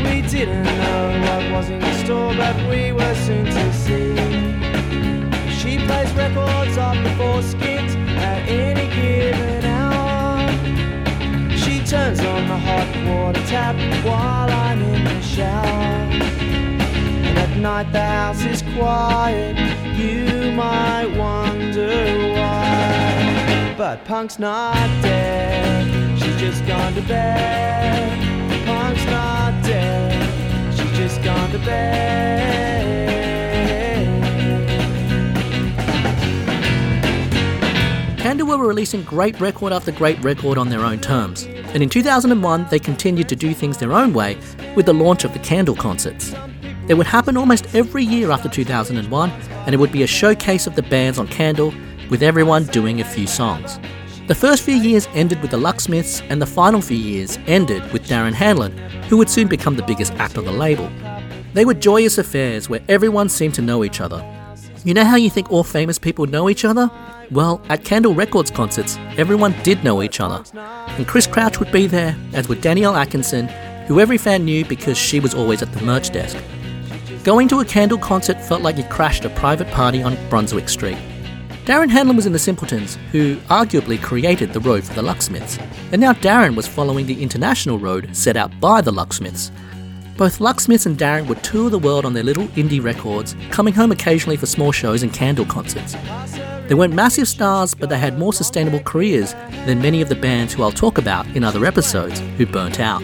[0.04, 4.17] We didn't know what was in store, but we were soon to see.
[5.88, 7.86] Plays records off the foreskin
[8.18, 10.38] at any given hour.
[11.56, 13.76] She turns on the hot water tap
[14.06, 15.66] while I'm in the shower.
[17.28, 19.56] And at night the house is quiet.
[19.98, 21.96] You might wonder
[22.34, 23.76] why.
[23.78, 26.20] But Punk's not dead.
[26.20, 28.66] She's just gone to bed.
[28.66, 30.74] Punk's not dead.
[30.76, 32.97] She's just gone to bed.
[38.28, 42.68] Candle were releasing great record after great record on their own terms, and in 2001
[42.70, 44.38] they continued to do things their own way
[44.76, 46.36] with the launch of the Candle concerts.
[46.88, 50.76] They would happen almost every year after 2001, and it would be a showcase of
[50.76, 51.74] the bands on Candle,
[52.10, 53.80] with everyone doing a few songs.
[54.28, 58.10] The first few years ended with the Lucksmiths, and the final few years ended with
[58.10, 60.92] Darren Hanlon, who would soon become the biggest act on the label.
[61.54, 64.22] They were joyous affairs where everyone seemed to know each other.
[64.88, 66.90] You know how you think all famous people know each other?
[67.30, 70.46] Well, at Candle Records concerts, everyone did know each other.
[70.56, 73.50] And Chris Crouch would be there, as would Danielle Atkinson,
[73.88, 76.38] who every fan knew because she was always at the merch desk.
[77.26, 80.98] Going to a Candle concert felt like you crashed a private party on Brunswick Street.
[81.66, 85.60] Darren Hanlon was in the Simpletons, who arguably created the road for the Lucksmiths,
[85.92, 89.52] and now Darren was following the international road set out by the Lucksmiths.
[90.18, 93.92] Both Lucksmiths and Darren would tour the world on their little indie records, coming home
[93.92, 95.96] occasionally for small shows and candle concerts.
[96.68, 99.34] They weren't massive stars, but they had more sustainable careers
[99.68, 103.04] than many of the bands who I'll talk about in other episodes who burnt out.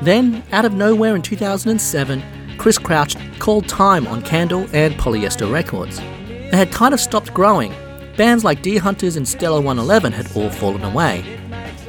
[0.00, 2.22] Then, out of nowhere in 2007,
[2.56, 5.98] Chris Crouch called time on Candle and Polyester Records.
[5.98, 7.74] They had kind of stopped growing.
[8.16, 11.22] Bands like Deer Hunters and Stella 111 had all fallen away.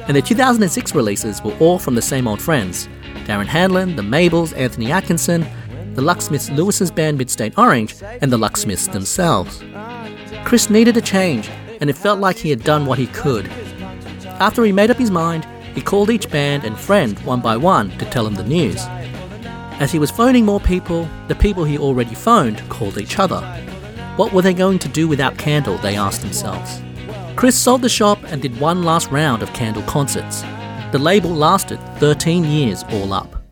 [0.06, 2.90] And their 2006 releases were all from the same old friends
[3.26, 5.44] Darren Hanlon, the Mabels, Anthony Atkinson,
[5.94, 9.64] the Lucksmiths Louis's band Midstate Orange, and the Lucksmiths themselves.
[10.44, 11.50] Chris needed a change,
[11.80, 13.48] and it felt like he had done what he could.
[14.38, 17.90] After he made up his mind, he called each band and friend one by one
[17.98, 18.84] to tell them the news.
[19.78, 23.40] As he was phoning more people, the people he already phoned called each other.
[24.16, 26.80] What were they going to do without Candle, they asked themselves.
[27.34, 30.42] Chris sold the shop and did one last round of Candle concerts.
[30.96, 33.44] The label lasted 13 years all up.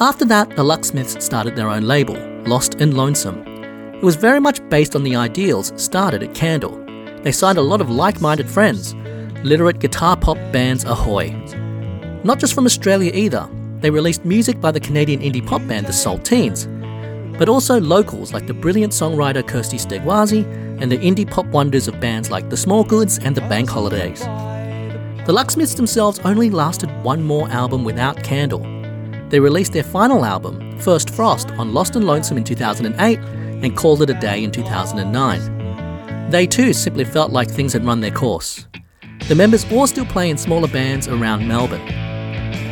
[0.00, 3.46] After that, the Lucksmiths started their own label, Lost and Lonesome.
[3.94, 6.84] It was very much based on the ideals started at Candle.
[7.22, 8.96] They signed a lot of like minded friends,
[9.44, 11.30] literate guitar pop bands ahoy.
[12.24, 15.92] Not just from Australia either, they released music by the Canadian indie pop band The
[15.92, 16.66] Salteens,
[17.38, 20.42] but also locals like the brilliant songwriter Kirsty Stegwazi
[20.82, 24.26] and the indie pop wonders of bands like The Small Goods and The Bank Holidays.
[25.24, 28.58] The Lucksmiths themselves only lasted one more album without Candle.
[29.28, 34.02] They released their final album, First Frost, on Lost and Lonesome in 2008 and called
[34.02, 36.28] it a day in 2009.
[36.28, 38.66] They too simply felt like things had run their course.
[39.28, 41.86] The members all still play in smaller bands around Melbourne.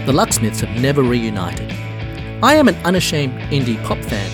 [0.07, 1.71] The Lucksmiths have never reunited.
[2.43, 4.29] I am an unashamed indie pop fan.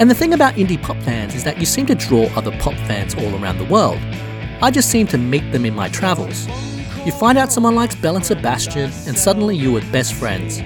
[0.00, 2.74] And the thing about indie pop fans is that you seem to draw other pop
[2.86, 3.98] fans all around the world.
[4.62, 6.46] I just seem to meet them in my travels.
[7.04, 10.60] You find out someone likes Belle and Sebastian, and suddenly you are best friends.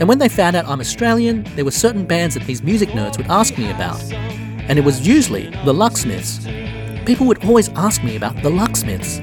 [0.00, 3.18] And when they found out I'm Australian, there were certain bands that these music nerds
[3.18, 4.02] would ask me about.
[4.12, 6.42] And it was usually the Lucksmiths.
[7.04, 9.18] People would always ask me about the Lucksmiths.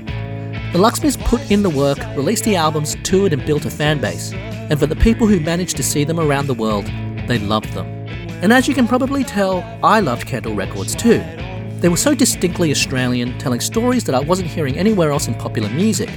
[0.71, 4.31] The Lucksmiths put in the work, released the albums, toured, and built a fan base.
[4.31, 6.85] And for the people who managed to see them around the world,
[7.27, 7.87] they loved them.
[8.43, 11.23] And as you can probably tell, I loved Candle Records too.
[11.79, 15.69] They were so distinctly Australian, telling stories that I wasn't hearing anywhere else in popular
[15.69, 16.09] music.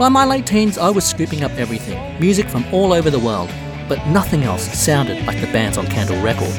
[0.00, 3.50] By my late teens, I was scooping up everything music from all over the world,
[3.86, 6.56] but nothing else sounded like the bands on Candle Records.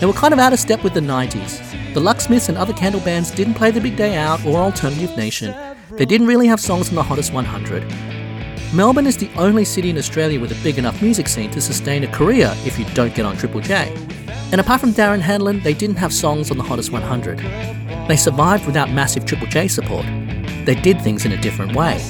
[0.00, 1.92] They were kind of out of step with the 90s.
[1.92, 5.54] The Lucksmiths and other Candle bands didn't play The Big Day Out or Alternative Nation.
[5.90, 7.84] They didn't really have songs on the Hottest 100.
[8.72, 12.02] Melbourne is the only city in Australia with a big enough music scene to sustain
[12.02, 13.94] a career if you don't get on Triple J.
[14.52, 18.08] And apart from Darren Hanlon, they didn't have songs on the Hottest 100.
[18.08, 20.06] They survived without massive Triple J support.
[20.64, 22.00] They did things in a different way.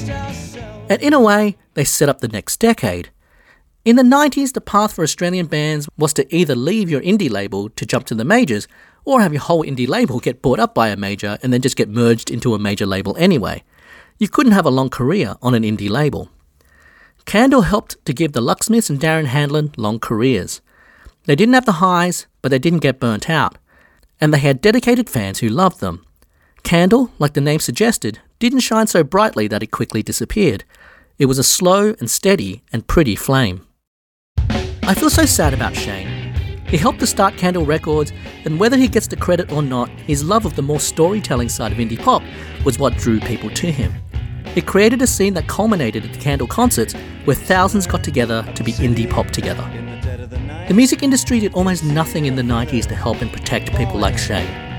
[0.91, 3.11] And in a way, they set up the next decade.
[3.85, 7.71] In the 90s, the path for Australian bands was to either leave your indie label
[7.71, 8.69] to jump to the majors,
[9.05, 11.77] or have your whole indie label get bought up by a major and then just
[11.77, 13.65] get merged into a major label anyway.
[14.19, 16.29] You couldn't have a long career on an indie label.
[17.25, 20.61] Candle helped to give the Lucksmiths and Darren Hanlon long careers.
[21.25, 23.57] They didn't have the highs, but they didn't get burnt out.
[24.21, 26.05] And they had dedicated fans who loved them.
[26.63, 30.65] Candle, like the name suggested, didn't shine so brightly that it quickly disappeared.
[31.19, 33.67] It was a slow and steady and pretty flame.
[34.85, 36.09] I feel so sad about Shane.
[36.67, 38.13] He helped to start Candle Records,
[38.45, 41.73] and whether he gets the credit or not, his love of the more storytelling side
[41.73, 42.23] of indie pop
[42.65, 43.93] was what drew people to him.
[44.57, 46.95] It created a scene that culminated at the Candle concerts,
[47.25, 49.63] where thousands got together to be indie pop together.
[50.69, 54.17] The music industry did almost nothing in the 90s to help and protect people like
[54.17, 54.72] Shane.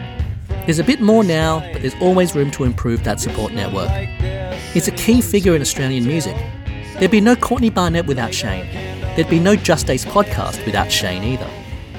[0.65, 3.89] There's a bit more now, but there's always room to improve that support network.
[4.71, 6.37] He's a key figure in Australian music.
[6.97, 8.65] There'd be no Courtney Barnett without Shane.
[9.15, 11.49] There'd be no Just Ace podcast without Shane either.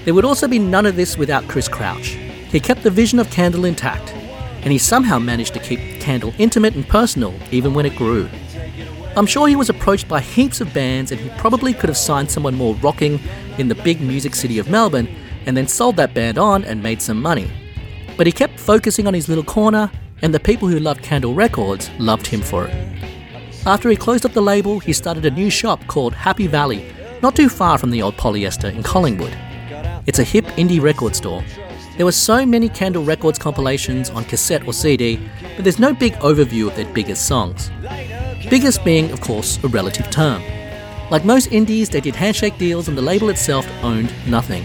[0.06, 2.16] There would also be none of this without Chris Crouch.
[2.50, 4.14] He kept the vision of Candle intact,
[4.62, 8.30] and he somehow managed to keep Candle intimate and personal even when it grew.
[9.14, 12.30] I'm sure he was approached by heaps of bands and he probably could have signed
[12.30, 13.20] someone more rocking
[13.58, 17.02] in the big music city of Melbourne and then sold that band on and made
[17.02, 17.50] some money.
[18.16, 19.90] But he kept focusing on his little corner,
[20.22, 22.74] and the people who loved Candle Records loved him for it.
[23.66, 26.92] After he closed up the label, he started a new shop called Happy Valley,
[27.22, 29.36] not too far from the old polyester in Collingwood.
[30.06, 31.42] It's a hip indie record store.
[31.96, 35.18] There were so many Candle Records compilations on cassette or CD,
[35.56, 37.70] but there's no big overview of their biggest songs.
[38.50, 40.42] Biggest being, of course, a relative term.
[41.10, 44.64] Like most indies, they did handshake deals and the label itself owned nothing.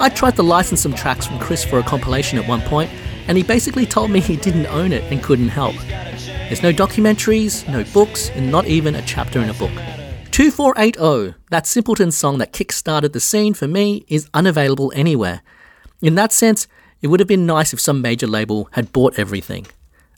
[0.00, 2.88] I tried to license some tracks from Chris for a compilation at one point,
[3.26, 5.74] and he basically told me he didn't own it and couldn't help.
[6.46, 9.72] There's no documentaries, no books, and not even a chapter in a book.
[10.30, 15.42] 2480, that Simpleton song that kick-started the scene for me, is unavailable anywhere.
[16.00, 16.68] In that sense,
[17.02, 19.66] it would have been nice if some major label had bought everything.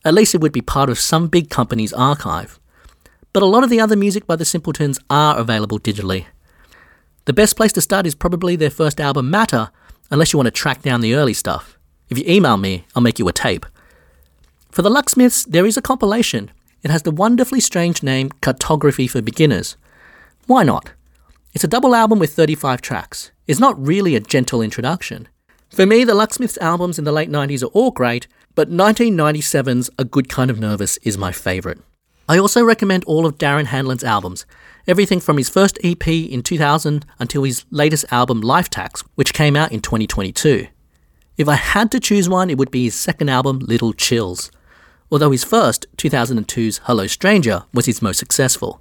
[0.05, 2.61] At least it would be part of some big company's archive.
[3.33, 6.27] But a lot of the other music by the Simpletons are available digitally.
[7.27, 9.71] The best place to start is probably their first album, Matter,
[10.11, 11.79] unless you want to track down the early stuff.
[12.09, 13.67] If you email me, I'll make you a tape.
[14.71, 16.51] For the Lucksmiths, there is a compilation.
[16.83, 19.77] It has the wonderfully strange name Cartography for Beginners.
[20.47, 20.93] Why not?
[21.53, 23.33] It's a double album with 35 tracks.
[23.47, 25.29] It's not really a gentle introduction.
[25.69, 30.05] For me, the Lucksmiths albums in the late 90s are all great, but 1997's A
[30.05, 31.79] Good Kind of Nervous is my favourite.
[32.31, 34.47] I also recommend all of Darren Hanlon's albums,
[34.87, 39.57] everything from his first EP in 2000 until his latest album Life Tax, which came
[39.57, 40.69] out in 2022.
[41.37, 44.53] If I had to choose one, it would be his second album, Little Chills,
[45.11, 48.81] although his first, 2002's Hello Stranger, was his most successful.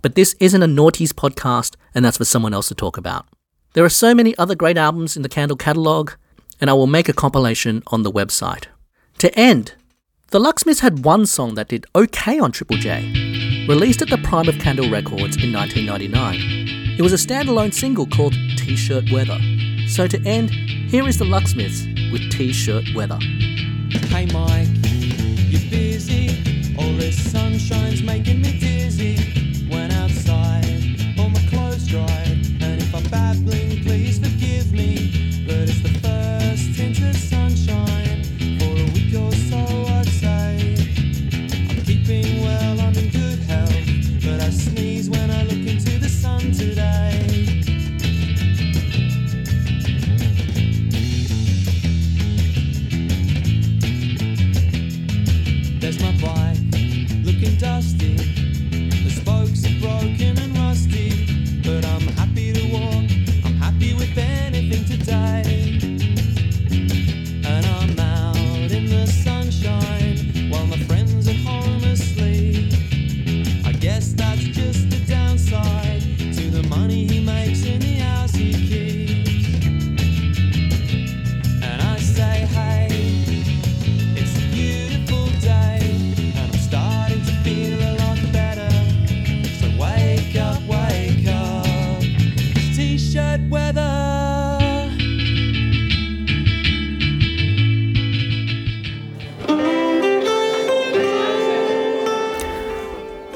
[0.00, 3.26] But this isn't a Naughties podcast, and that's for someone else to talk about.
[3.72, 6.12] There are so many other great albums in the Candle catalogue,
[6.60, 8.66] and I will make a compilation on the website.
[9.18, 9.74] To end,
[10.30, 14.46] the Lucksmiths had one song that did okay on Triple J, released at the prime
[14.46, 16.98] of Candle Records in 1999.
[16.98, 19.38] It was a standalone single called T shirt Weather.
[19.88, 23.18] So to end, here is the Lucksmiths with T shirt Weather.
[24.10, 24.68] Hey Mike,
[25.48, 26.28] you're busy?
[26.76, 28.37] All this sunshine's making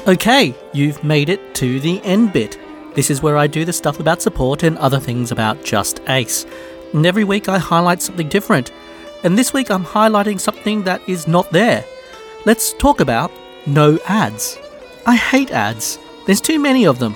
[0.05, 2.59] Okay, you've made it to the end bit.
[2.93, 6.45] This is where I do the stuff about support and other things about Just Ace.
[6.93, 8.73] And every week I highlight something different.
[9.23, 11.85] And this week I'm highlighting something that is not there.
[12.45, 13.31] Let's talk about
[13.65, 14.59] no ads.
[15.05, 15.97] I hate ads.
[16.25, 17.15] There's too many of them.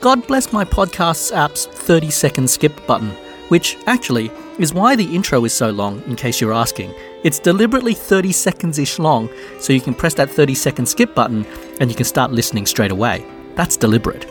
[0.00, 3.10] God bless my podcast's app's 30 second skip button,
[3.46, 6.94] which actually is why the intro is so long, in case you're asking.
[7.24, 11.46] It's deliberately 30 seconds ish long, so you can press that 30 second skip button
[11.80, 13.24] and you can start listening straight away.
[13.54, 14.26] That's deliberate.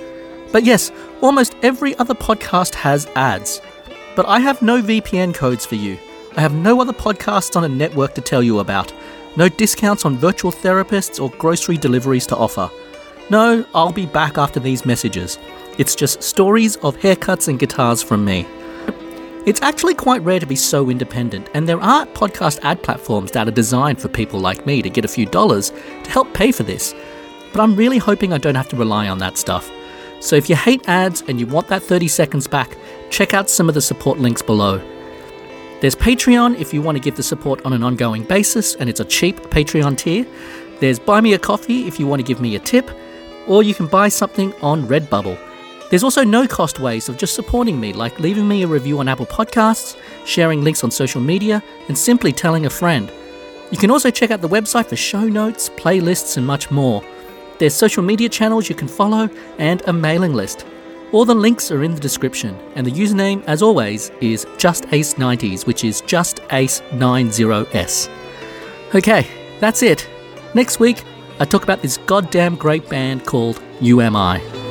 [0.52, 3.62] But yes, almost every other podcast has ads.
[4.16, 5.98] But I have no VPN codes for you.
[6.38, 8.94] I have no other podcasts on a network to tell you about.
[9.36, 12.70] No discounts on virtual therapists or grocery deliveries to offer.
[13.32, 15.40] No, I'll be back after these messages.
[15.80, 18.46] It's just stories of haircuts and guitars from me.
[19.46, 23.46] It's actually quite rare to be so independent, and there are podcast ad platforms that
[23.46, 25.72] are designed for people like me to get a few dollars
[26.06, 26.96] to help pay for this.
[27.52, 29.70] But I'm really hoping I don't have to rely on that stuff.
[30.22, 32.78] So if you hate ads and you want that 30 seconds back,
[33.10, 34.78] check out some of the support links below.
[35.82, 39.02] There's Patreon if you want to give the support on an ongoing basis, and it's
[39.02, 40.26] a cheap Patreon tier.
[40.80, 42.90] There's Buy Me a Coffee if you want to give me a tip,
[43.48, 45.38] or you can buy something on Redbubble.
[45.94, 49.08] There's also no cost ways of just supporting me, like leaving me a review on
[49.08, 53.12] Apple Podcasts, sharing links on social media, and simply telling a friend.
[53.70, 57.04] You can also check out the website for show notes, playlists, and much more.
[57.60, 59.30] There's social media channels you can follow
[59.60, 60.66] and a mailing list.
[61.12, 65.84] All the links are in the description, and the username, as always, is JustAce90s, which
[65.84, 68.10] is JustAce90s.
[68.96, 69.28] Okay,
[69.60, 70.10] that's it.
[70.56, 71.04] Next week,
[71.40, 74.63] I talk about this goddamn great band called You Am I.